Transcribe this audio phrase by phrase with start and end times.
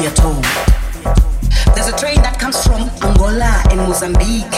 [0.00, 0.42] We are told.
[1.74, 4.48] There's a train that comes from Angola and Mozambique.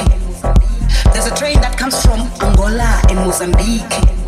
[1.12, 4.21] There's a train that comes from Angola and Mozambique.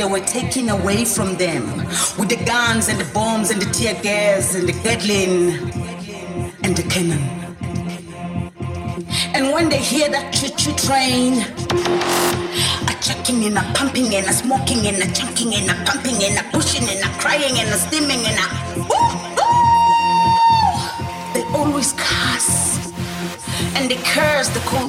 [0.00, 1.76] They were taking away from them
[2.16, 5.52] with the guns and the bombs and the tear gas and the Gatling
[6.64, 7.20] and the cannon.
[9.34, 11.44] And when they hear that choo-choo train,
[12.88, 16.38] a chucking and a pumping and a smoking and a chunking and a pumping and
[16.38, 18.46] a pushing and a crying and a steaming and a
[18.88, 19.04] woo,
[19.36, 19.52] woo,
[21.34, 22.88] they always curse
[23.76, 24.88] and they curse the coal